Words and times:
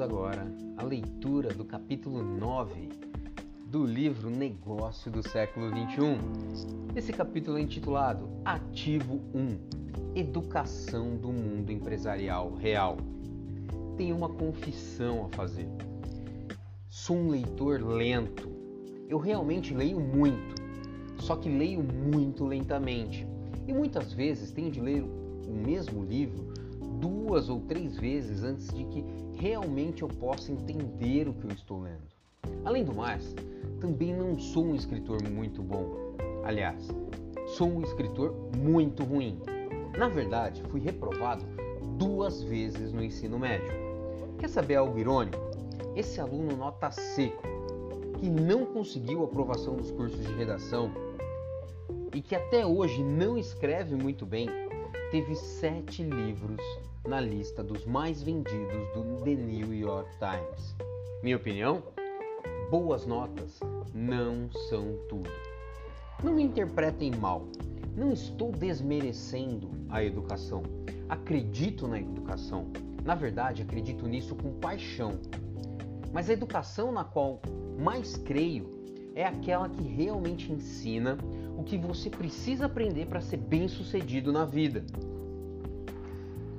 Agora 0.00 0.50
a 0.78 0.82
leitura 0.82 1.52
do 1.52 1.62
capítulo 1.62 2.22
9 2.22 2.88
do 3.66 3.84
livro 3.84 4.30
Negócio 4.30 5.10
do 5.10 5.22
século 5.22 5.70
21. 5.70 6.16
Esse 6.96 7.12
capítulo 7.12 7.58
é 7.58 7.60
intitulado 7.60 8.30
Ativo 8.42 9.20
1 9.34 10.18
Educação 10.18 11.16
do 11.16 11.30
Mundo 11.30 11.70
Empresarial 11.70 12.54
Real. 12.54 12.96
Tenho 13.98 14.16
uma 14.16 14.30
confissão 14.30 15.26
a 15.26 15.36
fazer. 15.36 15.68
Sou 16.88 17.18
um 17.18 17.28
leitor 17.28 17.82
lento. 17.82 18.48
Eu 19.06 19.18
realmente 19.18 19.74
leio 19.74 20.00
muito, 20.00 20.62
só 21.18 21.36
que 21.36 21.50
leio 21.50 21.82
muito 21.82 22.46
lentamente. 22.46 23.26
E 23.68 23.72
muitas 23.74 24.14
vezes 24.14 24.50
tenho 24.50 24.70
de 24.70 24.80
ler 24.80 25.02
o 25.02 25.52
mesmo 25.52 26.02
livro 26.02 26.48
duas 27.00 27.48
ou 27.50 27.60
três 27.60 27.98
vezes 27.98 28.42
antes 28.42 28.68
de 28.68 28.84
que 28.84 29.04
realmente 29.40 30.02
eu 30.02 30.08
possa 30.08 30.52
entender 30.52 31.26
o 31.26 31.32
que 31.32 31.46
eu 31.46 31.50
estou 31.50 31.80
lendo. 31.80 32.10
Além 32.62 32.84
do 32.84 32.94
mais, 32.94 33.34
também 33.80 34.14
não 34.14 34.38
sou 34.38 34.66
um 34.66 34.74
escritor 34.74 35.26
muito 35.26 35.62
bom. 35.62 36.14
Aliás, 36.44 36.88
sou 37.56 37.68
um 37.68 37.80
escritor 37.80 38.34
muito 38.58 39.02
ruim. 39.02 39.40
Na 39.96 40.08
verdade, 40.08 40.62
fui 40.64 40.80
reprovado 40.80 41.42
duas 41.96 42.42
vezes 42.42 42.92
no 42.92 43.02
ensino 43.02 43.38
médio. 43.38 43.72
Quer 44.38 44.48
saber 44.48 44.76
algo 44.76 44.98
irônico? 44.98 45.38
Esse 45.96 46.20
aluno 46.20 46.54
nota 46.54 46.90
C, 46.90 47.32
que 48.18 48.28
não 48.28 48.66
conseguiu 48.66 49.24
aprovação 49.24 49.74
nos 49.74 49.90
cursos 49.90 50.20
de 50.20 50.32
redação 50.34 50.92
e 52.14 52.20
que 52.20 52.34
até 52.34 52.66
hoje 52.66 53.02
não 53.02 53.38
escreve 53.38 53.94
muito 53.94 54.26
bem, 54.26 54.48
teve 55.10 55.34
sete 55.34 56.02
livros 56.02 56.60
na 57.06 57.20
lista 57.20 57.62
dos 57.62 57.86
mais 57.86 58.22
vendidos 58.22 58.88
do 58.94 59.24
The 59.24 59.34
New 59.34 59.74
York 59.74 60.10
Times. 60.18 60.76
Minha 61.22 61.36
opinião? 61.36 61.82
Boas 62.70 63.06
notas 63.06 63.58
não 63.94 64.50
são 64.68 64.96
tudo. 65.08 65.30
Não 66.22 66.34
me 66.34 66.42
interpretem 66.42 67.10
mal. 67.12 67.46
Não 67.96 68.12
estou 68.12 68.52
desmerecendo 68.52 69.70
a 69.88 70.04
educação. 70.04 70.62
Acredito 71.08 71.88
na 71.88 71.98
educação. 71.98 72.66
Na 73.04 73.14
verdade, 73.14 73.62
acredito 73.62 74.06
nisso 74.06 74.34
com 74.36 74.52
paixão. 74.52 75.18
Mas 76.12 76.28
a 76.28 76.32
educação 76.32 76.92
na 76.92 77.02
qual 77.02 77.40
mais 77.78 78.16
creio 78.16 78.78
é 79.14 79.24
aquela 79.24 79.68
que 79.68 79.82
realmente 79.82 80.52
ensina 80.52 81.16
o 81.56 81.64
que 81.64 81.76
você 81.76 82.08
precisa 82.10 82.66
aprender 82.66 83.06
para 83.06 83.20
ser 83.20 83.38
bem-sucedido 83.38 84.32
na 84.32 84.44
vida. 84.44 84.84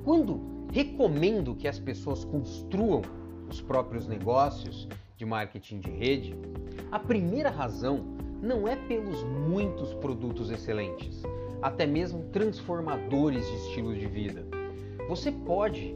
Quando 0.03 0.41
recomendo 0.71 1.53
que 1.53 1.67
as 1.67 1.77
pessoas 1.77 2.25
construam 2.25 3.01
os 3.49 3.61
próprios 3.61 4.07
negócios 4.07 4.87
de 5.15 5.25
marketing 5.25 5.79
de 5.79 5.91
rede, 5.91 6.35
a 6.91 6.97
primeira 6.97 7.49
razão 7.49 7.99
não 8.41 8.67
é 8.67 8.75
pelos 8.75 9.23
muitos 9.23 9.93
produtos 9.93 10.49
excelentes, 10.49 11.21
até 11.61 11.85
mesmo 11.85 12.23
transformadores 12.31 13.45
de 13.45 13.55
estilo 13.57 13.93
de 13.93 14.07
vida. 14.07 14.43
Você 15.07 15.31
pode 15.31 15.95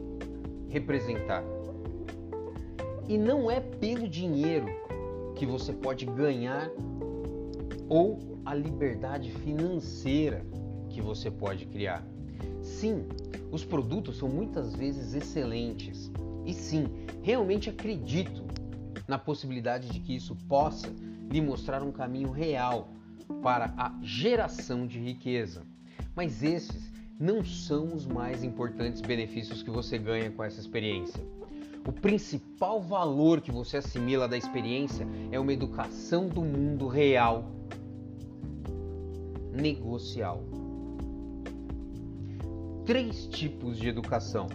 representar. 0.68 1.42
E 3.08 3.18
não 3.18 3.50
é 3.50 3.60
pelo 3.60 4.08
dinheiro 4.08 4.66
que 5.34 5.44
você 5.44 5.72
pode 5.72 6.06
ganhar 6.06 6.70
ou 7.88 8.18
a 8.44 8.54
liberdade 8.54 9.32
financeira 9.32 10.44
que 10.88 11.00
você 11.00 11.30
pode 11.30 11.66
criar. 11.66 12.06
Sim, 12.62 13.06
os 13.50 13.64
produtos 13.64 14.18
são 14.18 14.28
muitas 14.28 14.74
vezes 14.74 15.14
excelentes. 15.14 16.10
E 16.44 16.52
sim, 16.52 16.86
realmente 17.22 17.70
acredito 17.70 18.44
na 19.08 19.18
possibilidade 19.18 19.88
de 19.88 20.00
que 20.00 20.14
isso 20.14 20.36
possa 20.48 20.92
lhe 21.30 21.40
mostrar 21.40 21.82
um 21.82 21.92
caminho 21.92 22.30
real 22.30 22.88
para 23.42 23.72
a 23.76 23.94
geração 24.02 24.86
de 24.86 24.98
riqueza. 24.98 25.62
Mas 26.14 26.42
esses 26.42 26.92
não 27.18 27.44
são 27.44 27.94
os 27.94 28.06
mais 28.06 28.44
importantes 28.44 29.00
benefícios 29.00 29.62
que 29.62 29.70
você 29.70 29.98
ganha 29.98 30.30
com 30.30 30.44
essa 30.44 30.60
experiência. 30.60 31.22
O 31.86 31.92
principal 31.92 32.80
valor 32.80 33.40
que 33.40 33.52
você 33.52 33.76
assimila 33.76 34.26
da 34.26 34.36
experiência 34.36 35.06
é 35.30 35.38
uma 35.38 35.52
educação 35.52 36.28
do 36.28 36.42
mundo 36.42 36.88
real 36.88 37.50
negocial 39.52 40.44
três 42.86 43.26
tipos 43.26 43.76
de 43.76 43.88
educação. 43.88 44.46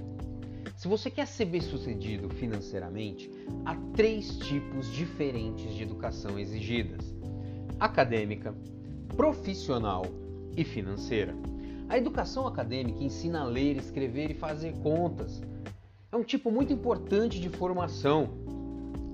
Se 0.78 0.88
você 0.88 1.12
quer 1.12 1.28
ser 1.28 1.46
bem-sucedido 1.46 2.30
financeiramente, 2.30 3.30
há 3.66 3.76
três 3.94 4.38
tipos 4.38 4.90
diferentes 4.90 5.76
de 5.76 5.84
educação 5.84 6.40
exigidas: 6.40 7.14
acadêmica, 7.78 8.56
profissional 9.18 10.06
e 10.56 10.64
financeira. 10.64 11.36
A 11.90 11.98
educação 11.98 12.48
acadêmica 12.48 13.04
ensina 13.04 13.42
a 13.42 13.44
ler, 13.44 13.76
escrever 13.76 14.32
e 14.32 14.36
fazer 14.36 14.74
contas. 14.82 15.42
É 16.10 16.16
um 16.16 16.24
tipo 16.24 16.50
muito 16.50 16.72
importante 16.72 17.38
de 17.38 17.50
formação, 17.50 18.30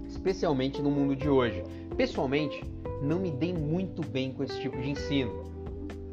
especialmente 0.08 0.80
no 0.80 0.92
mundo 0.92 1.16
de 1.16 1.28
hoje. 1.28 1.64
Pessoalmente, 1.98 2.64
não 3.02 3.20
me 3.20 3.32
dei 3.32 3.52
muito 3.52 4.08
bem 4.08 4.32
com 4.32 4.44
esse 4.44 4.62
tipo 4.62 4.80
de 4.80 4.92
ensino. 4.92 5.44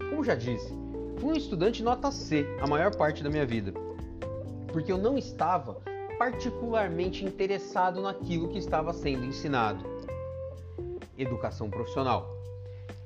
Como 0.09 0.25
já 0.25 0.35
disse, 0.35 0.84
Fui 1.19 1.33
um 1.33 1.37
estudante 1.37 1.83
nota 1.83 2.11
C 2.11 2.47
a 2.61 2.67
maior 2.67 2.95
parte 2.95 3.23
da 3.23 3.31
minha 3.31 3.47
vida, 3.47 3.73
porque 4.73 4.91
eu 4.91 4.99
não 4.99 5.17
estava 5.17 5.81
particularmente 6.19 7.25
interessado 7.25 8.01
naquilo 8.01 8.49
que 8.49 8.59
estava 8.59 8.93
sendo 8.93 9.25
ensinado. 9.25 9.85
Educação 11.17 11.71
profissional. 11.71 12.37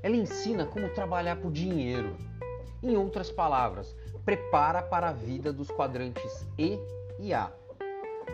Ela 0.03 0.17
ensina 0.17 0.67
como 0.67 0.89
trabalhar 0.91 1.37
por 1.37 1.53
dinheiro. 1.53 2.17
Em 2.83 2.97
outras 2.97 3.31
palavras, 3.31 3.95
prepara 4.25 4.83
para 4.83 5.09
a 5.09 5.13
vida 5.13 5.53
dos 5.53 5.69
quadrantes 5.69 6.47
E 6.57 6.79
e 7.19 7.35
A. 7.35 7.53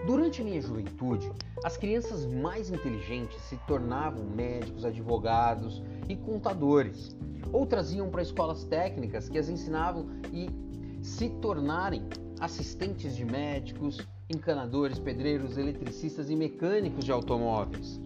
Durante 0.06 0.44
minha 0.44 0.60
juventude, 0.60 1.32
as 1.64 1.78
crianças 1.78 2.26
mais 2.26 2.70
inteligentes 2.70 3.40
se 3.42 3.56
tornavam 3.66 4.24
médicos, 4.24 4.84
advogados 4.84 5.82
e 6.08 6.14
contadores. 6.14 7.16
Outras 7.50 7.92
iam 7.94 8.10
para 8.10 8.20
escolas 8.20 8.64
técnicas 8.64 9.28
que 9.28 9.38
as 9.38 9.48
ensinavam 9.48 10.06
e 10.30 10.50
se 11.02 11.30
tornarem 11.40 12.06
assistentes 12.38 13.16
de 13.16 13.24
médicos, 13.24 14.06
encanadores, 14.28 14.98
pedreiros, 14.98 15.56
eletricistas 15.56 16.28
e 16.28 16.36
mecânicos 16.36 17.04
de 17.04 17.12
automóveis. 17.12 18.00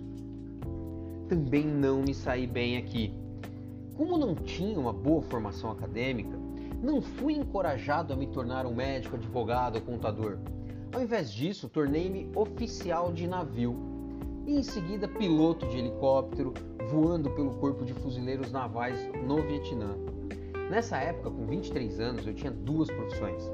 Também 1.29 1.67
não 1.67 2.03
me 2.03 2.15
saí 2.15 2.47
bem 2.47 2.77
aqui. 2.77 3.13
Como 3.97 4.17
não 4.17 4.35
tinha 4.35 4.79
uma 4.79 4.93
boa 4.93 5.23
formação 5.23 5.73
acadêmica, 5.73 6.39
não 6.81 7.03
fui 7.03 7.35
encorajado 7.35 8.13
a 8.13 8.17
me 8.17 8.29
tornar 8.29 8.67
um 8.67 8.75
médico, 8.75 9.17
advogado 9.17 9.77
ou 9.77 9.83
contador. 9.83 10.39
Ao 10.99 11.05
invés 11.05 11.31
disso, 11.31 11.69
tornei-me 11.69 12.29
oficial 12.35 13.13
de 13.13 13.25
navio 13.29 13.77
e 14.45 14.59
em 14.59 14.65
seguida 14.65 15.07
piloto 15.07 15.65
de 15.69 15.79
helicóptero, 15.79 16.53
voando 16.91 17.31
pelo 17.31 17.53
Corpo 17.53 17.85
de 17.85 17.95
Fuzileiros 17.95 18.51
Navais 18.51 18.99
no 19.25 19.41
Vietnã. 19.41 19.95
Nessa 20.69 20.97
época, 20.97 21.31
com 21.31 21.47
23 21.47 22.01
anos, 22.01 22.27
eu 22.27 22.35
tinha 22.35 22.51
duas 22.51 22.89
profissões: 22.89 23.45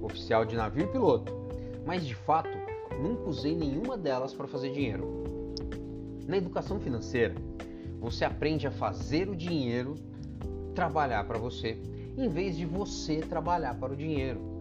oficial 0.00 0.44
de 0.44 0.54
navio 0.54 0.84
e 0.84 0.92
piloto, 0.92 1.34
mas 1.84 2.06
de 2.06 2.14
fato 2.14 2.56
nunca 3.02 3.28
usei 3.28 3.56
nenhuma 3.56 3.98
delas 3.98 4.32
para 4.32 4.46
fazer 4.46 4.70
dinheiro. 4.70 5.24
Na 6.28 6.36
educação 6.36 6.78
financeira, 6.78 7.34
você 7.98 8.24
aprende 8.24 8.68
a 8.68 8.70
fazer 8.70 9.28
o 9.28 9.34
dinheiro 9.34 9.96
trabalhar 10.72 11.24
para 11.24 11.36
você, 11.36 11.76
em 12.16 12.28
vez 12.28 12.56
de 12.56 12.64
você 12.64 13.16
trabalhar 13.16 13.74
para 13.74 13.92
o 13.92 13.96
dinheiro. 13.96 14.51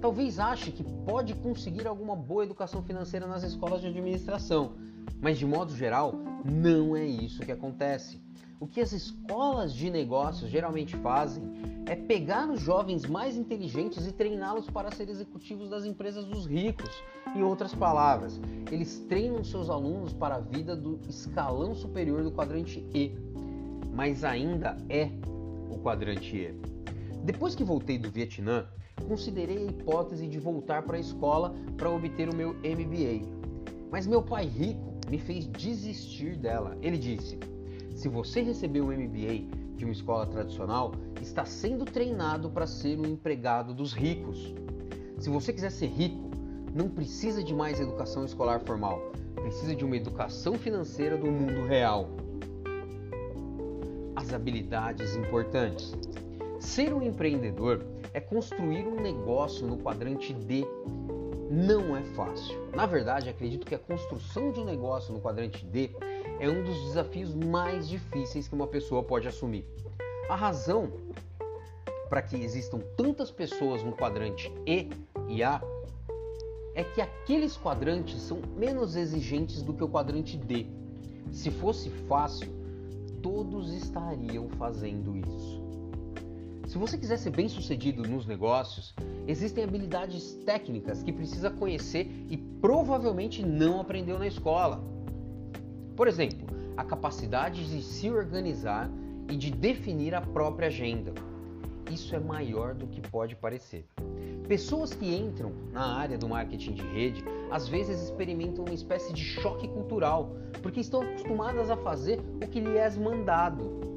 Talvez 0.00 0.38
ache 0.38 0.70
que 0.70 0.84
pode 0.84 1.34
conseguir 1.34 1.86
alguma 1.86 2.14
boa 2.14 2.44
educação 2.44 2.82
financeira 2.82 3.26
nas 3.26 3.42
escolas 3.42 3.80
de 3.80 3.86
administração, 3.86 4.72
mas 5.20 5.38
de 5.38 5.46
modo 5.46 5.74
geral, 5.74 6.14
não 6.44 6.94
é 6.94 7.04
isso 7.04 7.42
que 7.42 7.52
acontece. 7.52 8.22
O 8.60 8.66
que 8.66 8.80
as 8.80 8.92
escolas 8.92 9.74
de 9.74 9.90
negócios 9.90 10.50
geralmente 10.50 10.96
fazem 10.96 11.42
é 11.86 11.94
pegar 11.94 12.48
os 12.48 12.60
jovens 12.60 13.04
mais 13.04 13.36
inteligentes 13.36 14.06
e 14.06 14.12
treiná-los 14.12 14.70
para 14.70 14.90
ser 14.90 15.08
executivos 15.08 15.68
das 15.68 15.84
empresas 15.84 16.24
dos 16.24 16.46
ricos. 16.46 16.90
Em 17.34 17.42
outras 17.42 17.74
palavras, 17.74 18.40
eles 18.70 19.00
treinam 19.08 19.44
seus 19.44 19.68
alunos 19.68 20.12
para 20.12 20.36
a 20.36 20.40
vida 20.40 20.74
do 20.74 20.98
escalão 21.08 21.74
superior 21.74 22.22
do 22.22 22.32
quadrante 22.32 22.86
E, 22.94 23.12
mas 23.92 24.24
ainda 24.24 24.76
é 24.88 25.10
o 25.68 25.78
quadrante 25.78 26.36
E. 26.36 26.54
Depois 27.22 27.54
que 27.54 27.64
voltei 27.64 27.98
do 27.98 28.10
Vietnã, 28.10 28.66
considerei 29.06 29.58
a 29.58 29.70
hipótese 29.70 30.26
de 30.26 30.38
voltar 30.38 30.82
para 30.82 30.96
a 30.96 31.00
escola 31.00 31.54
para 31.76 31.90
obter 31.90 32.28
o 32.28 32.34
meu 32.34 32.54
MBA. 32.54 33.26
Mas 33.90 34.06
meu 34.06 34.22
pai 34.22 34.46
rico 34.46 34.94
me 35.10 35.18
fez 35.18 35.46
desistir 35.46 36.36
dela. 36.36 36.76
Ele 36.82 36.98
disse: 36.98 37.38
se 37.94 38.08
você 38.08 38.40
recebeu 38.42 38.84
um 38.84 38.92
MBA 38.92 39.46
de 39.76 39.84
uma 39.84 39.92
escola 39.92 40.26
tradicional, 40.26 40.92
está 41.20 41.44
sendo 41.44 41.84
treinado 41.84 42.50
para 42.50 42.66
ser 42.66 42.98
um 42.98 43.06
empregado 43.06 43.72
dos 43.74 43.92
ricos. 43.92 44.54
Se 45.18 45.30
você 45.30 45.52
quiser 45.52 45.70
ser 45.70 45.86
rico, 45.86 46.30
não 46.74 46.88
precisa 46.88 47.42
de 47.42 47.54
mais 47.54 47.80
educação 47.80 48.24
escolar 48.24 48.60
formal, 48.60 49.12
precisa 49.36 49.74
de 49.74 49.84
uma 49.84 49.96
educação 49.96 50.54
financeira 50.54 51.16
do 51.16 51.30
mundo 51.30 51.66
real. 51.66 52.08
As 54.16 54.32
habilidades 54.32 55.14
importantes. 55.16 55.94
Ser 56.58 56.92
um 56.92 57.02
empreendedor 57.02 57.84
é 58.14 58.20
construir 58.20 58.86
um 58.86 58.94
negócio 58.94 59.66
no 59.66 59.76
quadrante 59.76 60.32
D. 60.32 60.64
Não 61.50 61.96
é 61.96 62.02
fácil. 62.14 62.68
Na 62.74 62.86
verdade, 62.86 63.28
acredito 63.28 63.66
que 63.66 63.74
a 63.74 63.78
construção 63.78 64.52
de 64.52 64.60
um 64.60 64.64
negócio 64.64 65.12
no 65.12 65.20
quadrante 65.20 65.66
D 65.66 65.90
é 66.38 66.48
um 66.48 66.62
dos 66.62 66.80
desafios 66.84 67.34
mais 67.34 67.88
difíceis 67.88 68.46
que 68.48 68.54
uma 68.54 68.68
pessoa 68.68 69.02
pode 69.02 69.26
assumir. 69.26 69.66
A 70.28 70.36
razão 70.36 70.90
para 72.08 72.22
que 72.22 72.36
existam 72.36 72.78
tantas 72.96 73.30
pessoas 73.30 73.82
no 73.82 73.92
quadrante 73.92 74.52
E 74.64 74.88
e 75.28 75.42
A 75.42 75.60
é 76.74 76.84
que 76.84 77.00
aqueles 77.00 77.56
quadrantes 77.56 78.20
são 78.20 78.40
menos 78.56 78.94
exigentes 78.94 79.62
do 79.62 79.74
que 79.74 79.82
o 79.82 79.88
quadrante 79.88 80.36
D. 80.36 80.66
Se 81.32 81.50
fosse 81.50 81.90
fácil, 82.08 82.48
todos 83.22 83.72
estariam 83.72 84.48
fazendo 84.50 85.16
isso. 85.16 85.63
Se 86.74 86.78
você 86.78 86.98
quiser 86.98 87.18
ser 87.18 87.30
bem 87.30 87.48
sucedido 87.48 88.02
nos 88.02 88.26
negócios, 88.26 88.96
existem 89.28 89.62
habilidades 89.62 90.34
técnicas 90.44 91.04
que 91.04 91.12
precisa 91.12 91.48
conhecer 91.48 92.10
e 92.28 92.36
provavelmente 92.36 93.46
não 93.46 93.80
aprendeu 93.80 94.18
na 94.18 94.26
escola. 94.26 94.82
Por 95.94 96.08
exemplo, 96.08 96.48
a 96.76 96.82
capacidade 96.82 97.64
de 97.64 97.80
se 97.80 98.10
organizar 98.10 98.90
e 99.30 99.36
de 99.36 99.52
definir 99.52 100.16
a 100.16 100.20
própria 100.20 100.66
agenda. 100.66 101.14
Isso 101.92 102.12
é 102.16 102.18
maior 102.18 102.74
do 102.74 102.88
que 102.88 103.00
pode 103.00 103.36
parecer. 103.36 103.86
Pessoas 104.48 104.92
que 104.92 105.14
entram 105.14 105.52
na 105.70 105.96
área 105.96 106.18
do 106.18 106.28
marketing 106.28 106.72
de 106.72 106.82
rede 106.82 107.24
às 107.52 107.68
vezes 107.68 108.02
experimentam 108.02 108.64
uma 108.64 108.74
espécie 108.74 109.12
de 109.12 109.22
choque 109.22 109.68
cultural, 109.68 110.34
porque 110.60 110.80
estão 110.80 111.02
acostumadas 111.02 111.70
a 111.70 111.76
fazer 111.76 112.18
o 112.18 112.48
que 112.48 112.58
lhes 112.58 112.96
é 112.96 112.98
mandado. 112.98 113.93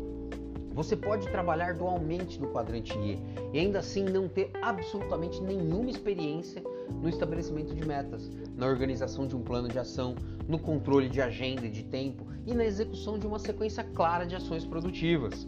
Você 0.78 0.96
pode 0.96 1.28
trabalhar 1.30 1.74
dualmente 1.74 2.40
no 2.40 2.50
quadrante 2.50 2.96
E 3.00 3.20
e 3.52 3.60
ainda 3.60 3.80
assim 3.80 4.04
não 4.04 4.30
ter 4.30 4.52
absolutamente 4.62 5.42
nenhuma 5.42 5.90
experiência 5.90 6.64
no 7.02 7.10
estabelecimento 7.10 7.74
de 7.74 7.84
metas, 7.84 8.30
na 8.56 8.68
organização 8.68 9.26
de 9.26 9.36
um 9.36 9.42
plano 9.42 9.68
de 9.68 9.80
ação, 9.80 10.14
no 10.48 10.60
controle 10.60 11.10
de 11.10 11.20
agenda 11.20 11.66
e 11.66 11.72
de 11.72 11.82
tempo 11.82 12.28
e 12.46 12.54
na 12.54 12.64
execução 12.64 13.18
de 13.18 13.26
uma 13.26 13.40
sequência 13.40 13.84
clara 13.84 14.24
de 14.24 14.36
ações 14.36 14.66
produtivas. 14.66 15.48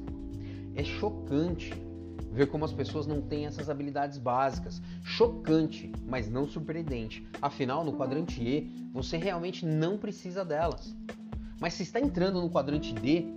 É 0.73 0.83
chocante 0.83 1.75
ver 2.31 2.47
como 2.47 2.65
as 2.65 2.73
pessoas 2.73 3.05
não 3.05 3.21
têm 3.21 3.45
essas 3.45 3.69
habilidades 3.69 4.17
básicas. 4.17 4.81
Chocante, 5.03 5.91
mas 6.07 6.27
não 6.27 6.47
surpreendente. 6.47 7.23
Afinal, 7.39 7.83
no 7.83 7.93
quadrante 7.93 8.43
E, 8.43 8.89
você 8.91 9.15
realmente 9.15 9.63
não 9.63 9.95
precisa 9.95 10.43
delas. 10.43 10.95
Mas 11.61 11.75
se 11.75 11.83
está 11.83 11.99
entrando 11.99 12.41
no 12.41 12.49
quadrante 12.49 12.93
D, 12.93 13.27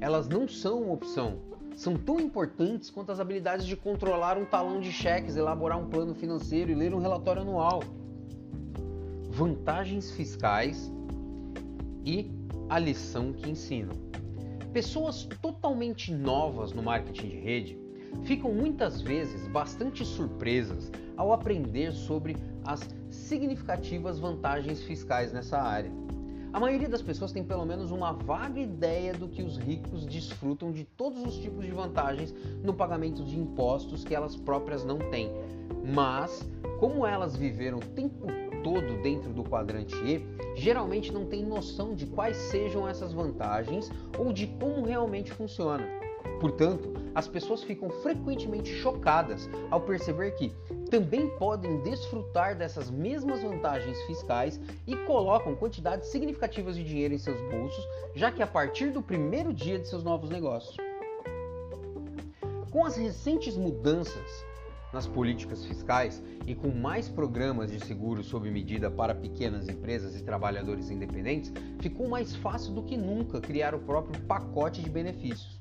elas 0.00 0.28
não 0.28 0.46
são 0.46 0.82
uma 0.82 0.92
opção. 0.92 1.38
São 1.74 1.96
tão 1.96 2.18
importantes 2.18 2.90
quanto 2.90 3.12
as 3.12 3.20
habilidades 3.20 3.66
de 3.66 3.76
controlar 3.76 4.38
um 4.38 4.44
talão 4.46 4.80
de 4.80 4.90
cheques, 4.90 5.36
elaborar 5.36 5.78
um 5.78 5.88
plano 5.88 6.14
financeiro 6.14 6.70
e 6.70 6.74
ler 6.74 6.94
um 6.94 6.98
relatório 6.98 7.42
anual. 7.42 7.82
Vantagens 9.30 10.10
fiscais 10.10 10.90
e 12.04 12.30
a 12.68 12.78
lição 12.78 13.32
que 13.32 13.50
ensinam. 13.50 13.94
Pessoas 14.72 15.24
totalmente 15.40 16.12
novas 16.12 16.72
no 16.72 16.82
marketing 16.82 17.28
de 17.28 17.36
rede 17.36 17.78
ficam 18.24 18.52
muitas 18.52 19.00
vezes 19.00 19.46
bastante 19.48 20.04
surpresas 20.04 20.90
ao 21.16 21.32
aprender 21.32 21.92
sobre 21.92 22.36
as 22.64 22.88
significativas 23.10 24.18
vantagens 24.18 24.82
fiscais 24.82 25.32
nessa 25.32 25.58
área. 25.58 25.90
A 26.52 26.60
maioria 26.60 26.88
das 26.88 27.02
pessoas 27.02 27.32
tem 27.32 27.44
pelo 27.44 27.66
menos 27.66 27.90
uma 27.90 28.12
vaga 28.12 28.58
ideia 28.58 29.12
do 29.12 29.28
que 29.28 29.42
os 29.42 29.58
ricos 29.58 30.06
desfrutam 30.06 30.72
de 30.72 30.84
todos 30.84 31.22
os 31.22 31.36
tipos 31.36 31.64
de 31.64 31.70
vantagens 31.70 32.34
no 32.62 32.72
pagamento 32.72 33.22
de 33.24 33.38
impostos 33.38 34.04
que 34.04 34.14
elas 34.14 34.36
próprias 34.36 34.84
não 34.84 34.98
têm. 34.98 35.30
Mas, 35.94 36.48
como 36.80 37.06
elas 37.06 37.36
viveram 37.36 37.78
o 37.78 37.84
tempo 37.94 38.26
todo 38.62 39.00
dentro 39.02 39.32
do 39.32 39.44
quadrante 39.44 39.94
E, 40.04 40.26
geralmente 40.56 41.12
não 41.12 41.26
tem 41.26 41.44
noção 41.44 41.94
de 41.94 42.06
quais 42.06 42.36
sejam 42.36 42.88
essas 42.88 43.12
vantagens 43.12 43.90
ou 44.18 44.32
de 44.32 44.46
como 44.46 44.84
realmente 44.84 45.30
funciona. 45.30 45.84
Portanto, 46.40 47.05
as 47.16 47.26
pessoas 47.26 47.62
ficam 47.62 47.88
frequentemente 47.88 48.74
chocadas 48.74 49.48
ao 49.70 49.80
perceber 49.80 50.32
que 50.32 50.52
também 50.90 51.30
podem 51.38 51.80
desfrutar 51.80 52.54
dessas 52.54 52.90
mesmas 52.90 53.42
vantagens 53.42 53.98
fiscais 54.02 54.60
e 54.86 54.94
colocam 54.94 55.56
quantidades 55.56 56.10
significativas 56.10 56.76
de 56.76 56.84
dinheiro 56.84 57.14
em 57.14 57.18
seus 57.18 57.40
bolsos, 57.50 57.82
já 58.14 58.30
que 58.30 58.42
a 58.42 58.46
partir 58.46 58.90
do 58.90 59.00
primeiro 59.00 59.50
dia 59.54 59.78
de 59.78 59.88
seus 59.88 60.04
novos 60.04 60.28
negócios. 60.28 60.76
Com 62.70 62.84
as 62.84 62.96
recentes 62.96 63.56
mudanças 63.56 64.44
nas 64.92 65.06
políticas 65.06 65.64
fiscais 65.64 66.22
e 66.46 66.54
com 66.54 66.68
mais 66.68 67.08
programas 67.08 67.72
de 67.72 67.80
seguro 67.80 68.22
sob 68.22 68.50
medida 68.50 68.90
para 68.90 69.14
pequenas 69.14 69.70
empresas 69.70 70.20
e 70.20 70.22
trabalhadores 70.22 70.90
independentes, 70.90 71.50
ficou 71.80 72.08
mais 72.08 72.36
fácil 72.36 72.74
do 72.74 72.82
que 72.82 72.96
nunca 72.96 73.40
criar 73.40 73.74
o 73.74 73.78
próprio 73.78 74.20
pacote 74.24 74.82
de 74.82 74.90
benefícios, 74.90 75.55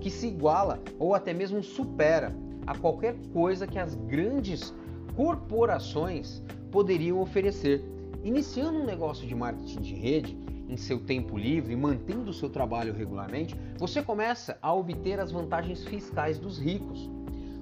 que 0.00 0.10
se 0.10 0.26
iguala 0.26 0.80
ou 0.98 1.14
até 1.14 1.32
mesmo 1.32 1.62
supera 1.62 2.34
a 2.66 2.76
qualquer 2.76 3.14
coisa 3.32 3.66
que 3.66 3.78
as 3.78 3.94
grandes 3.94 4.74
corporações 5.14 6.42
poderiam 6.70 7.20
oferecer. 7.20 7.84
Iniciando 8.22 8.78
um 8.78 8.84
negócio 8.84 9.26
de 9.26 9.34
marketing 9.34 9.80
de 9.80 9.94
rede, 9.94 10.44
em 10.68 10.76
seu 10.76 10.98
tempo 10.98 11.36
livre, 11.36 11.76
mantendo 11.76 12.30
o 12.30 12.34
seu 12.34 12.48
trabalho 12.48 12.94
regularmente, 12.94 13.54
você 13.78 14.02
começa 14.02 14.58
a 14.62 14.72
obter 14.72 15.20
as 15.20 15.30
vantagens 15.30 15.84
fiscais 15.84 16.38
dos 16.38 16.58
ricos. 16.58 17.10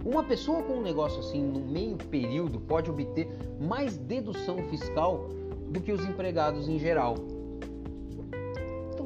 Uma 0.05 0.23
pessoa 0.23 0.63
com 0.63 0.75
um 0.75 0.83
negócio 0.83 1.21
assim 1.21 1.43
no 1.43 1.61
meio 1.61 1.97
período 1.97 2.61
pode 2.61 2.91
obter 2.91 3.29
mais 3.61 3.97
dedução 3.97 4.59
fiscal 4.69 5.29
do 5.69 5.81
que 5.81 5.93
os 5.93 6.05
empregados 6.05 6.69
em 6.69 6.79
geral. 6.79 7.17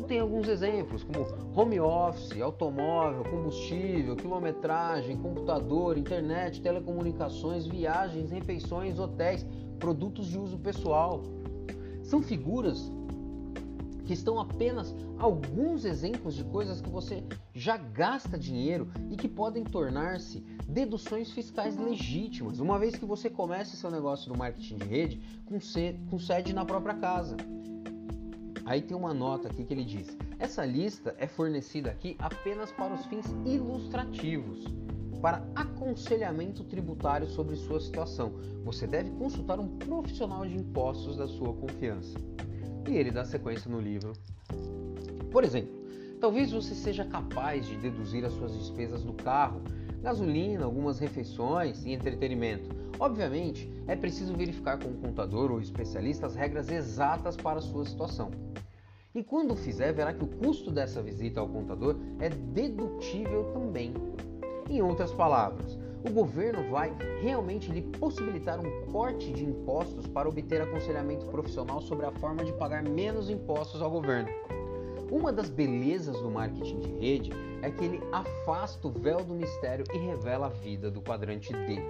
Tem 0.06 0.20
alguns 0.20 0.46
exemplos 0.46 1.02
como 1.02 1.26
home 1.52 1.80
office, 1.80 2.40
automóvel, 2.40 3.24
combustível, 3.24 4.14
quilometragem, 4.14 5.16
computador, 5.16 5.98
internet, 5.98 6.60
telecomunicações, 6.60 7.66
viagens, 7.66 8.30
refeições, 8.30 9.00
hotéis, 9.00 9.44
produtos 9.80 10.28
de 10.28 10.38
uso 10.38 10.58
pessoal. 10.58 11.22
São 12.04 12.22
figuras 12.22 12.92
que 14.04 14.12
estão 14.12 14.38
apenas 14.38 14.94
alguns 15.18 15.84
exemplos 15.84 16.36
de 16.36 16.44
coisas 16.44 16.80
que 16.80 16.88
você 16.88 17.24
já 17.52 17.76
gasta 17.76 18.38
dinheiro 18.38 18.88
e 19.10 19.16
que 19.16 19.26
podem 19.26 19.64
tornar-se 19.64 20.38
deduções 20.68 21.32
fiscais 21.32 21.76
legítimas, 21.76 22.60
uma 22.60 22.78
vez 22.78 22.94
que 22.94 23.04
você 23.04 23.28
comece 23.28 23.76
seu 23.76 23.90
negócio 23.90 24.32
no 24.32 24.38
marketing 24.38 24.76
de 24.76 24.84
rede 24.84 25.42
com 26.08 26.18
sede 26.20 26.52
na 26.54 26.64
própria 26.64 26.94
casa. 26.94 27.36
Aí 28.66 28.82
tem 28.82 28.96
uma 28.96 29.14
nota 29.14 29.48
aqui 29.48 29.64
que 29.64 29.72
ele 29.72 29.84
diz: 29.84 30.16
essa 30.40 30.66
lista 30.66 31.14
é 31.18 31.26
fornecida 31.28 31.90
aqui 31.90 32.16
apenas 32.18 32.72
para 32.72 32.92
os 32.92 33.06
fins 33.06 33.26
ilustrativos, 33.44 34.64
para 35.22 35.46
aconselhamento 35.54 36.64
tributário 36.64 37.28
sobre 37.28 37.54
sua 37.54 37.80
situação. 37.80 38.34
Você 38.64 38.84
deve 38.86 39.10
consultar 39.12 39.60
um 39.60 39.68
profissional 39.78 40.44
de 40.44 40.56
impostos 40.56 41.16
da 41.16 41.28
sua 41.28 41.54
confiança 41.54 42.18
e 42.88 42.96
ele 42.96 43.12
dá 43.12 43.24
sequência 43.24 43.70
no 43.70 43.80
livro. 43.80 44.12
Por 45.30 45.44
exemplo, 45.44 45.72
talvez 46.20 46.50
você 46.50 46.74
seja 46.74 47.04
capaz 47.04 47.66
de 47.66 47.76
deduzir 47.76 48.24
as 48.24 48.32
suas 48.32 48.52
despesas 48.58 49.04
do 49.04 49.12
carro, 49.12 49.62
gasolina, 50.02 50.64
algumas 50.64 50.98
refeições 50.98 51.84
e 51.84 51.92
entretenimento. 51.92 52.68
Obviamente, 52.98 53.70
é 53.88 53.94
preciso 53.94 54.34
verificar 54.34 54.78
com 54.78 54.88
o 54.88 54.96
contador 54.96 55.50
ou 55.50 55.60
especialista 55.60 56.26
as 56.26 56.34
regras 56.34 56.70
exatas 56.70 57.36
para 57.36 57.58
a 57.58 57.62
sua 57.62 57.84
situação. 57.84 58.30
E 59.14 59.22
quando 59.22 59.56
fizer, 59.56 59.92
verá 59.92 60.12
que 60.12 60.24
o 60.24 60.26
custo 60.26 60.70
dessa 60.70 61.02
visita 61.02 61.40
ao 61.40 61.48
contador 61.48 61.96
é 62.20 62.28
dedutível 62.28 63.44
também. 63.52 63.94
Em 64.68 64.82
outras 64.82 65.12
palavras, 65.12 65.78
o 66.06 66.10
governo 66.12 66.70
vai 66.70 66.94
realmente 67.22 67.72
lhe 67.72 67.82
possibilitar 67.82 68.60
um 68.60 68.92
corte 68.92 69.32
de 69.32 69.44
impostos 69.44 70.06
para 70.06 70.28
obter 70.28 70.60
aconselhamento 70.60 71.26
profissional 71.26 71.80
sobre 71.80 72.04
a 72.04 72.12
forma 72.12 72.44
de 72.44 72.52
pagar 72.52 72.82
menos 72.82 73.30
impostos 73.30 73.80
ao 73.80 73.90
governo. 73.90 74.28
Uma 75.10 75.32
das 75.32 75.48
belezas 75.48 76.20
do 76.20 76.30
marketing 76.30 76.80
de 76.80 76.90
rede 76.98 77.30
é 77.62 77.70
que 77.70 77.84
ele 77.84 78.00
afasta 78.12 78.86
o 78.86 78.90
véu 78.90 79.24
do 79.24 79.34
mistério 79.34 79.84
e 79.94 79.98
revela 79.98 80.46
a 80.46 80.50
vida 80.50 80.90
do 80.90 81.00
quadrante 81.00 81.52
D. 81.52 81.80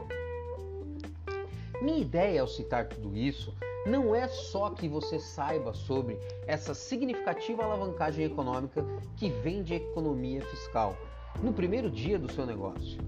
Minha 1.83 1.99
ideia 1.99 2.40
ao 2.40 2.49
citar 2.49 2.88
tudo 2.88 3.14
isso 3.16 3.54
não 3.87 4.14
é 4.14 4.26
só 4.26 4.71
que 4.71 4.88
você 4.88 5.18
saiba 5.18 5.75
sobre 5.75 6.18
essa 6.47 6.75
significativa 6.75 7.62
alavancagem 7.62 8.25
econômica 8.25 8.85
que 9.16 9.28
vem 9.28 9.62
de 9.62 9.75
economia 9.75 10.40
fiscal 10.42 10.97
no 11.42 11.52
primeiro 11.52 11.90
dia 11.90 12.18
do 12.18 12.33
seu 12.33 12.47
negócio 12.47 12.99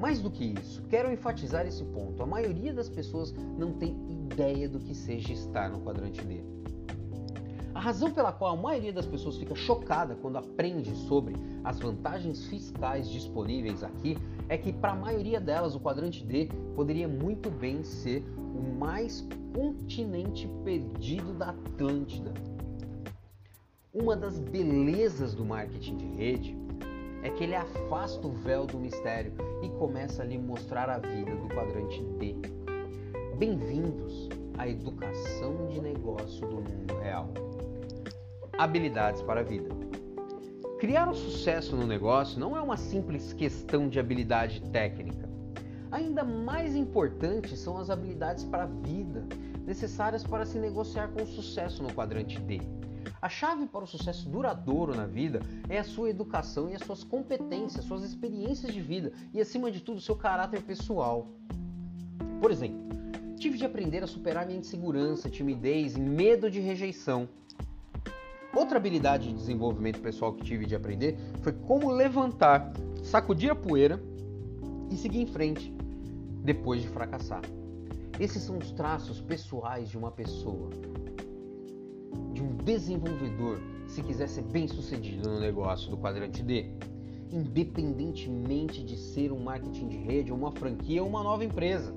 Mais 0.00 0.20
do 0.20 0.30
que 0.30 0.44
isso, 0.44 0.82
quero 0.88 1.12
enfatizar 1.12 1.66
esse 1.66 1.84
ponto. 1.84 2.22
A 2.22 2.26
maioria 2.26 2.72
das 2.72 2.88
pessoas 2.88 3.32
não 3.32 3.72
tem 3.72 3.94
ideia 4.10 4.68
do 4.68 4.78
que 4.78 4.94
seja 4.94 5.32
estar 5.32 5.70
no 5.70 5.80
quadrante 5.80 6.22
D. 6.24 6.42
A 7.74 7.80
razão 7.80 8.10
pela 8.10 8.32
qual 8.32 8.54
a 8.54 8.60
maioria 8.60 8.92
das 8.92 9.06
pessoas 9.06 9.36
fica 9.36 9.54
chocada 9.54 10.14
quando 10.16 10.38
aprende 10.38 10.94
sobre 10.96 11.34
as 11.62 11.78
vantagens 11.78 12.46
fiscais 12.46 13.08
disponíveis 13.08 13.82
aqui 13.82 14.16
é 14.48 14.56
que, 14.56 14.72
para 14.72 14.92
a 14.92 14.96
maioria 14.96 15.40
delas, 15.40 15.74
o 15.74 15.80
quadrante 15.80 16.24
D 16.24 16.48
poderia 16.74 17.08
muito 17.08 17.50
bem 17.50 17.82
ser 17.82 18.24
o 18.38 18.78
mais 18.78 19.26
continente 19.54 20.48
perdido 20.64 21.32
da 21.34 21.50
Atlântida. 21.50 22.32
Uma 23.92 24.14
das 24.14 24.38
belezas 24.38 25.34
do 25.34 25.44
marketing 25.44 25.96
de 25.96 26.06
rede 26.06 26.56
é 27.22 27.30
que 27.30 27.44
ele 27.44 27.54
afasta 27.54 28.26
o 28.26 28.30
véu 28.30 28.66
do 28.66 28.78
mistério 28.78 29.32
e 29.62 29.68
começa 29.70 30.22
a 30.22 30.26
lhe 30.26 30.38
mostrar 30.38 30.88
a 30.88 30.98
vida 30.98 31.34
do 31.34 31.48
quadrante 31.48 32.02
D. 32.18 32.36
Bem-vindos 33.38 34.28
à 34.56 34.68
educação 34.68 35.66
de 35.68 35.80
negócio 35.80 36.46
do 36.46 36.56
mundo 36.56 36.94
real. 37.02 37.28
Habilidades 38.58 39.22
para 39.22 39.40
a 39.40 39.42
vida. 39.42 39.75
Criar 40.78 41.08
um 41.08 41.14
sucesso 41.14 41.74
no 41.74 41.86
negócio 41.86 42.38
não 42.38 42.54
é 42.54 42.60
uma 42.60 42.76
simples 42.76 43.32
questão 43.32 43.88
de 43.88 43.98
habilidade 43.98 44.60
técnica. 44.70 45.26
Ainda 45.90 46.22
mais 46.22 46.76
importantes 46.76 47.58
são 47.58 47.78
as 47.78 47.88
habilidades 47.88 48.44
para 48.44 48.64
a 48.64 48.66
vida, 48.66 49.24
necessárias 49.64 50.22
para 50.22 50.44
se 50.44 50.58
negociar 50.58 51.08
com 51.08 51.24
sucesso 51.24 51.82
no 51.82 51.90
quadrante 51.94 52.38
D. 52.38 52.60
A 53.22 53.28
chave 53.30 53.64
para 53.66 53.84
o 53.84 53.86
sucesso 53.86 54.28
duradouro 54.28 54.94
na 54.94 55.06
vida 55.06 55.40
é 55.66 55.78
a 55.78 55.84
sua 55.84 56.10
educação 56.10 56.68
e 56.68 56.74
as 56.74 56.82
suas 56.82 57.02
competências, 57.02 57.86
suas 57.86 58.02
experiências 58.02 58.74
de 58.74 58.82
vida 58.82 59.12
e, 59.32 59.40
acima 59.40 59.70
de 59.70 59.80
tudo, 59.80 59.98
seu 59.98 60.14
caráter 60.14 60.60
pessoal. 60.60 61.26
Por 62.38 62.50
exemplo, 62.50 62.84
tive 63.38 63.56
de 63.56 63.64
aprender 63.64 64.04
a 64.04 64.06
superar 64.06 64.44
minha 64.44 64.58
insegurança, 64.58 65.30
timidez 65.30 65.96
e 65.96 66.00
medo 66.00 66.50
de 66.50 66.60
rejeição. 66.60 67.26
Outra 68.56 68.78
habilidade 68.78 69.28
de 69.28 69.34
desenvolvimento 69.34 70.00
pessoal 70.00 70.32
que 70.32 70.42
tive 70.42 70.64
de 70.64 70.74
aprender 70.74 71.18
foi 71.42 71.52
como 71.52 71.90
levantar, 71.90 72.72
sacudir 73.02 73.50
a 73.50 73.54
poeira 73.54 74.02
e 74.90 74.96
seguir 74.96 75.20
em 75.20 75.26
frente 75.26 75.70
depois 76.42 76.80
de 76.80 76.88
fracassar. 76.88 77.42
Esses 78.18 78.42
são 78.42 78.56
os 78.56 78.72
traços 78.72 79.20
pessoais 79.20 79.90
de 79.90 79.98
uma 79.98 80.10
pessoa, 80.10 80.70
de 82.32 82.42
um 82.42 82.56
desenvolvedor, 82.64 83.60
se 83.88 84.02
quiser 84.02 84.26
ser 84.26 84.42
bem 84.44 84.66
sucedido 84.66 85.28
no 85.28 85.38
negócio 85.38 85.90
do 85.90 85.98
quadrante 85.98 86.42
D. 86.42 86.70
Independentemente 87.30 88.82
de 88.82 88.96
ser 88.96 89.32
um 89.32 89.38
marketing 89.38 89.88
de 89.88 89.98
rede, 89.98 90.32
uma 90.32 90.50
franquia 90.50 91.02
ou 91.02 91.08
uma 91.10 91.22
nova 91.22 91.44
empresa. 91.44 91.94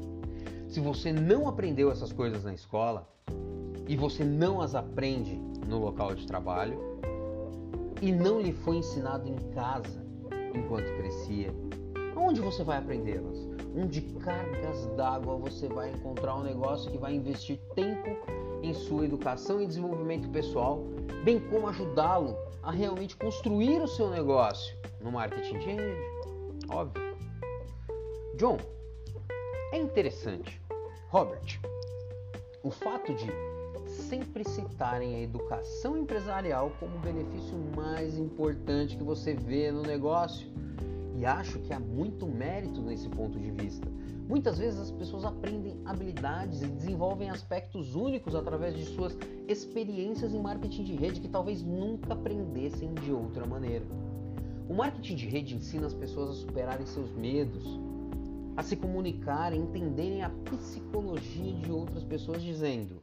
Se 0.68 0.82
você 0.82 1.14
não 1.14 1.48
aprendeu 1.48 1.90
essas 1.90 2.12
coisas 2.12 2.44
na 2.44 2.54
escola 2.54 3.08
e 3.88 3.96
você 3.96 4.26
não 4.26 4.60
as 4.60 4.76
aprende 4.76 5.49
no 5.70 5.80
local 5.80 6.16
de 6.16 6.26
trabalho 6.26 6.78
e 8.02 8.12
não 8.12 8.42
lhe 8.42 8.52
foi 8.52 8.78
ensinado 8.78 9.30
em 9.30 9.36
casa 9.52 10.04
enquanto 10.56 10.86
crescia, 10.98 11.54
onde 12.16 12.42
você 12.42 12.64
vai 12.64 12.80
aprendê-las? 12.80 13.48
Onde 13.76 14.02
cargas 14.02 14.88
d'água 14.98 15.38
você 15.38 15.68
vai 15.68 15.92
encontrar 15.92 16.36
um 16.36 16.44
negócio 16.44 16.92
que 16.92 16.98
vai 16.98 17.14
investir 17.14 17.60
tempo 17.76 18.10
em 18.64 18.74
sua 18.74 19.06
educação 19.06 19.62
e 19.62 19.68
desenvolvimento 19.68 20.28
pessoal, 20.30 20.84
bem 21.24 21.40
como 21.40 21.68
ajudá-lo 21.68 22.36
a 22.64 22.72
realmente 22.72 23.16
construir 23.16 23.82
o 23.82 23.88
seu 23.88 24.10
negócio 24.10 24.76
no 25.02 25.12
marketing 25.12 25.60
de 25.60 25.66
rede? 25.66 26.02
Óbvio. 26.70 27.16
John, 28.38 28.58
é 29.72 29.78
interessante. 29.78 30.60
Robert, 31.10 31.60
o 32.64 32.72
fato 32.72 33.14
de 33.14 33.28
sempre 34.00 34.44
citarem 34.44 35.16
a 35.16 35.20
educação 35.20 35.98
empresarial 35.98 36.72
como 36.80 36.96
o 36.96 37.00
benefício 37.00 37.56
mais 37.76 38.18
importante 38.18 38.98
que 38.98 39.04
você 39.04 39.34
vê 39.34 39.72
no 39.72 39.82
negócio. 39.82 40.48
E 41.18 41.26
acho 41.26 41.60
que 41.60 41.74
há 41.74 41.80
muito 41.80 42.26
mérito 42.26 42.82
nesse 42.82 43.10
ponto 43.10 43.38
de 43.38 43.52
vista. 43.52 43.88
Muitas 44.28 44.58
vezes 44.58 44.80
as 44.80 44.92
pessoas 44.92 45.26
aprendem 45.26 45.82
habilidades 45.86 46.62
e 46.62 46.68
desenvolvem 46.68 47.30
aspectos 47.30 47.96
únicos 47.96 48.36
através 48.36 48.76
de 48.76 48.86
suas 48.86 49.18
experiências 49.48 50.34
em 50.34 50.40
marketing 50.40 50.84
de 50.84 50.96
rede 50.96 51.20
que 51.20 51.28
talvez 51.28 51.62
nunca 51.62 52.14
aprendessem 52.14 52.94
de 52.94 53.12
outra 53.12 53.46
maneira. 53.46 53.86
O 54.70 54.74
marketing 54.76 55.16
de 55.16 55.28
rede 55.28 55.56
ensina 55.56 55.88
as 55.88 55.96
pessoas 55.96 56.30
a 56.30 56.34
superarem 56.34 56.86
seus 56.86 57.12
medos, 57.12 57.80
a 58.56 58.62
se 58.62 58.76
comunicarem, 58.76 59.62
entenderem 59.62 60.22
a 60.22 60.30
psicologia 60.30 61.54
de 61.54 61.72
outras 61.72 62.04
pessoas, 62.04 62.44
dizendo: 62.44 63.02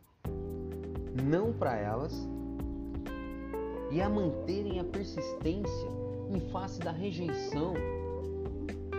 não 1.23 1.53
para 1.53 1.77
elas 1.77 2.29
e 3.91 4.01
a 4.01 4.09
manterem 4.09 4.81
a 4.81 4.85
persistência 4.85 5.89
em 6.31 6.41
face 6.51 6.81
da 6.81 6.91
rejeição 6.91 7.75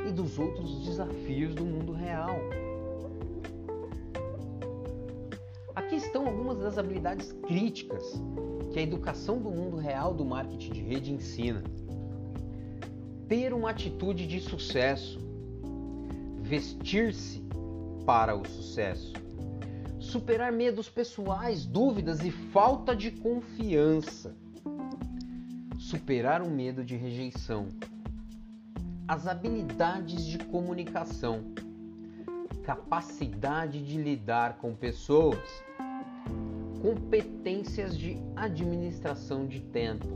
e 0.08 0.12
dos 0.12 0.40
outros 0.40 0.86
desafios 0.86 1.54
do 1.54 1.66
mundo 1.66 1.92
real. 1.92 2.36
Aqui 5.76 5.96
estão 5.96 6.26
algumas 6.26 6.58
das 6.60 6.78
habilidades 6.78 7.32
críticas 7.32 8.22
que 8.72 8.80
a 8.80 8.82
educação 8.82 9.40
do 9.40 9.52
mundo 9.52 9.78
real 9.78 10.14
do 10.14 10.26
marketing 10.26 10.72
de 10.72 10.82
rede 10.82 11.12
ensina. 11.12 11.64
Ter 13.28 13.54
uma 13.54 13.72
atitude 13.72 14.26
de 14.26 14.40
sucesso, 14.40 15.20
vestir-se 16.42 17.44
para 18.06 18.36
o 18.36 18.46
sucesso 18.48 19.14
superar 20.08 20.54
medos 20.54 20.90
pessoais, 20.90 21.66
dúvidas 21.66 22.24
e 22.24 22.32
falta 22.32 22.96
de 22.96 23.12
confiança. 23.12 24.34
Superar 25.78 26.42
o 26.42 26.50
medo 26.50 26.84
de 26.84 26.96
rejeição. 26.96 27.68
As 29.06 29.28
habilidades 29.28 30.26
de 30.26 30.38
comunicação. 30.38 31.44
Capacidade 32.64 33.84
de 33.84 34.02
lidar 34.02 34.58
com 34.58 34.74
pessoas. 34.74 35.40
Competências 36.82 37.98
de 37.98 38.18
administração 38.36 39.46
de 39.46 39.60
tempo. 39.60 40.08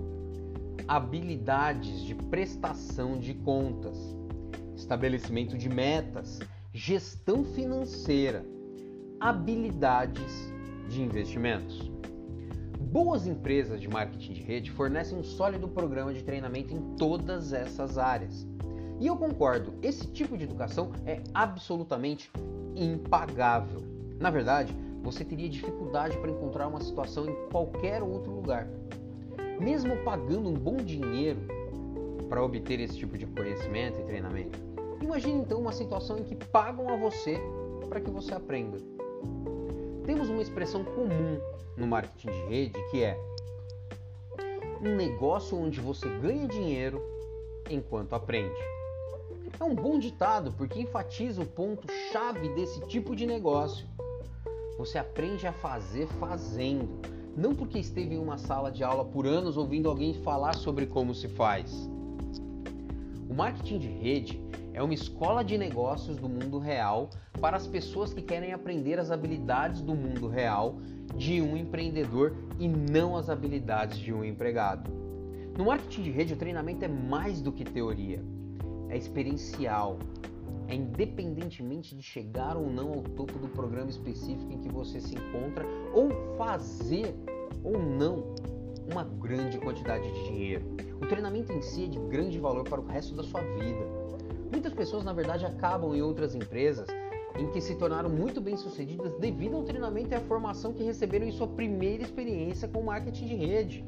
Habilidades 0.88 2.02
de 2.02 2.16
prestação 2.16 3.20
de 3.20 3.34
contas. 3.34 3.98
Estabelecimento 4.76 5.58
de 5.58 5.68
metas. 5.68 6.40
Gestão 6.74 7.44
financeira 7.44 8.46
habilidades 9.22 10.52
de 10.90 11.04
investimentos. 11.04 11.92
Boas 12.80 13.28
empresas 13.28 13.80
de 13.80 13.88
marketing 13.88 14.34
de 14.34 14.42
rede 14.42 14.72
fornecem 14.72 15.16
um 15.16 15.24
sólido 15.24 15.68
programa 15.68 16.12
de 16.12 16.24
treinamento 16.24 16.74
em 16.74 16.96
todas 16.96 17.54
essas 17.54 18.00
áreas. 18.00 18.48
E 19.00 19.06
eu 19.06 19.16
concordo, 19.16 19.76
esse 19.84 20.08
tipo 20.08 20.36
de 20.36 20.46
educação 20.46 20.92
é 21.06 21.22
absolutamente 21.36 22.32
impagável. 22.76 23.84
Na 24.20 24.32
verdade, 24.32 24.76
você 25.04 25.24
teria 25.24 25.48
dificuldade 25.48 26.18
para 26.18 26.32
encontrar 26.32 26.68
uma 26.68 26.82
situação 26.82 27.30
em 27.30 27.36
qualquer 27.52 28.02
outro 28.02 28.32
lugar. 28.32 28.68
Mesmo 29.60 29.98
pagando 29.98 30.50
um 30.50 30.54
bom 30.56 30.78
dinheiro 30.78 31.42
para 32.28 32.44
obter 32.44 32.80
esse 32.80 32.98
tipo 32.98 33.20
de 33.20 33.28
conhecimento 33.28 34.00
e 34.00 34.04
treinamento. 34.04 34.58
Imagine 35.00 35.42
então 35.42 35.62
uma 35.62 35.72
situação 35.72 36.18
em 36.18 36.24
que 36.24 36.36
pagam 36.36 36.90
a 36.90 36.96
você 36.96 37.40
para 37.88 38.02
que 38.02 38.10
você 38.10 38.34
aprenda. 38.34 38.80
Temos 40.06 40.30
uma 40.30 40.42
expressão 40.42 40.84
comum 40.84 41.40
no 41.78 41.86
marketing 41.86 42.32
de 42.32 42.42
rede 42.48 42.80
que 42.90 43.04
é 43.04 43.18
um 44.82 44.96
negócio 44.96 45.56
onde 45.56 45.80
você 45.80 46.10
ganha 46.20 46.48
dinheiro 46.48 47.02
enquanto 47.70 48.14
aprende. 48.14 48.60
É 49.60 49.64
um 49.64 49.76
bom 49.76 50.00
ditado 50.00 50.52
porque 50.58 50.82
enfatiza 50.82 51.42
o 51.42 51.46
ponto 51.46 51.88
chave 52.12 52.50
desse 52.56 52.82
tipo 52.88 53.16
de 53.16 53.28
negócio. 53.28 53.86
Você 54.78 54.98
aprende 54.98 55.46
a 55.46 55.54
fazer 55.54 56.08
fazendo, 56.20 57.00
não 57.38 57.54
porque 57.54 57.78
esteve 57.78 58.16
em 58.16 58.18
uma 58.18 58.40
sala 58.40 58.72
de 58.72 58.84
aula 58.84 59.06
por 59.06 59.28
anos 59.28 59.56
ouvindo 59.56 59.88
alguém 59.88 60.16
falar 60.16 60.56
sobre 60.56 60.88
como 60.88 61.14
se 61.14 61.28
faz. 61.28 61.88
O 63.30 63.34
marketing 63.36 63.78
de 63.78 63.88
rede 63.88 64.41
é 64.74 64.82
uma 64.82 64.94
escola 64.94 65.44
de 65.44 65.58
negócios 65.58 66.18
do 66.18 66.30
mundo 66.30 66.58
real 66.58 67.10
para 67.40 67.58
as 67.58 67.68
pessoas 67.68 68.14
que 68.14 68.22
querem 68.22 68.54
aprender 68.54 69.00
as 69.00 69.12
habilidades 69.12 69.82
do 69.82 69.94
mundo 69.94 70.28
real 70.28 70.78
de 71.16 71.42
um 71.42 71.58
empreendedor 71.58 72.36
e 72.60 72.68
não 72.68 73.18
as 73.18 73.30
habilidades 73.30 73.98
de 73.98 74.14
um 74.14 74.24
empregado. 74.24 74.90
No 75.58 75.66
marketing 75.66 76.04
de 76.04 76.12
rede, 76.12 76.34
o 76.34 76.38
treinamento 76.38 76.86
é 76.86 76.88
mais 76.88 77.42
do 77.42 77.52
que 77.52 77.66
teoria, 77.66 78.24
é 78.90 78.98
experiencial, 78.98 80.00
é 80.70 80.76
independentemente 80.76 81.94
de 81.94 82.02
chegar 82.02 82.56
ou 82.56 82.70
não 82.70 82.94
ao 82.94 83.02
topo 83.02 83.38
do 83.38 83.50
programa 83.50 83.90
específico 83.90 84.54
em 84.54 84.60
que 84.60 84.70
você 84.70 85.02
se 85.02 85.16
encontra 85.16 85.66
ou 85.94 86.10
fazer 86.38 87.14
ou 87.62 87.78
não 87.78 88.34
uma 88.90 89.04
grande 89.04 89.58
quantidade 89.60 90.10
de 90.10 90.24
dinheiro. 90.30 90.66
O 91.02 91.06
treinamento 91.06 91.52
em 91.52 91.62
si 91.62 91.84
é 91.84 91.88
de 91.88 92.00
grande 92.00 92.40
valor 92.40 92.64
para 92.64 92.80
o 92.80 92.86
resto 92.86 93.14
da 93.14 93.24
sua 93.24 93.42
vida 93.42 94.02
Muitas 94.52 94.74
pessoas, 94.74 95.06
na 95.06 95.14
verdade, 95.14 95.46
acabam 95.46 95.96
em 95.96 96.02
outras 96.02 96.36
empresas 96.36 96.88
em 97.40 97.50
que 97.52 97.62
se 97.62 97.76
tornaram 97.76 98.10
muito 98.10 98.42
bem 98.42 98.58
sucedidas 98.58 99.14
devido 99.18 99.56
ao 99.56 99.64
treinamento 99.64 100.12
e 100.12 100.16
à 100.16 100.20
formação 100.20 100.74
que 100.74 100.84
receberam 100.84 101.26
em 101.26 101.32
sua 101.32 101.48
primeira 101.48 102.04
experiência 102.04 102.68
com 102.68 102.84
marketing 102.84 103.28
de 103.28 103.36
rede. 103.36 103.86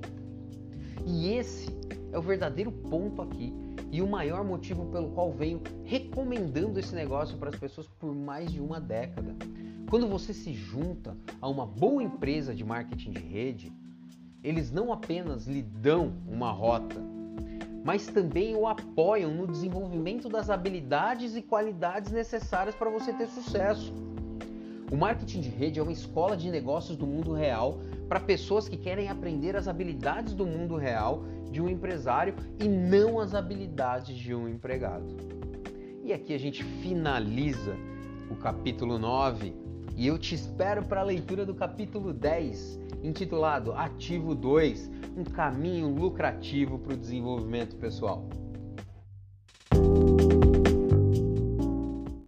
E 1.05 1.33
esse 1.33 1.69
é 2.11 2.17
o 2.17 2.21
verdadeiro 2.21 2.71
ponto 2.71 3.21
aqui 3.21 3.53
e 3.91 4.01
o 4.01 4.07
maior 4.07 4.43
motivo 4.43 4.85
pelo 4.85 5.09
qual 5.09 5.31
venho 5.31 5.61
recomendando 5.83 6.79
esse 6.79 6.95
negócio 6.95 7.37
para 7.37 7.49
as 7.49 7.55
pessoas 7.55 7.87
por 7.99 8.15
mais 8.15 8.51
de 8.51 8.61
uma 8.61 8.79
década. 8.79 9.35
Quando 9.89 10.07
você 10.07 10.33
se 10.33 10.53
junta 10.53 11.15
a 11.41 11.47
uma 11.47 11.65
boa 11.65 12.01
empresa 12.01 12.55
de 12.55 12.63
marketing 12.63 13.11
de 13.11 13.19
rede, 13.19 13.73
eles 14.41 14.71
não 14.71 14.91
apenas 14.91 15.45
lhe 15.45 15.61
dão 15.61 16.13
uma 16.27 16.51
rota, 16.51 16.99
mas 17.83 18.07
também 18.07 18.55
o 18.55 18.65
apoiam 18.65 19.33
no 19.33 19.45
desenvolvimento 19.45 20.29
das 20.29 20.49
habilidades 20.49 21.35
e 21.35 21.41
qualidades 21.41 22.11
necessárias 22.11 22.75
para 22.75 22.89
você 22.89 23.11
ter 23.11 23.27
sucesso. 23.27 23.93
O 24.91 24.95
marketing 24.95 25.41
de 25.41 25.49
rede 25.49 25.79
é 25.79 25.83
uma 25.83 25.91
escola 25.91 26.37
de 26.37 26.49
negócios 26.49 26.95
do 26.95 27.05
mundo 27.05 27.33
real 27.33 27.79
para 28.07 28.19
pessoas 28.19 28.69
que 28.69 28.77
querem 28.77 29.09
aprender 29.09 29.55
as 29.55 29.67
habilidades 29.67 30.33
do 30.33 30.45
mundo 30.45 30.75
real 30.75 31.23
de 31.51 31.61
um 31.61 31.67
empresário 31.67 32.35
e 32.59 32.67
não 32.67 33.19
as 33.19 33.33
habilidades 33.33 34.15
de 34.15 34.33
um 34.33 34.47
empregado. 34.47 35.05
E 36.03 36.13
aqui 36.13 36.33
a 36.33 36.37
gente 36.37 36.63
finaliza 36.63 37.75
o 38.29 38.35
capítulo 38.35 38.99
9 38.99 39.53
e 39.95 40.07
eu 40.07 40.17
te 40.17 40.35
espero 40.35 40.83
para 40.83 41.01
a 41.01 41.03
leitura 41.03 41.45
do 41.45 41.53
capítulo 41.53 42.11
10, 42.13 42.79
intitulado 43.03 43.73
Ativo 43.73 44.33
2 44.33 44.89
Um 45.15 45.23
caminho 45.23 45.89
lucrativo 45.89 46.79
para 46.79 46.93
o 46.93 46.97
desenvolvimento 46.97 47.75
pessoal. 47.75 48.27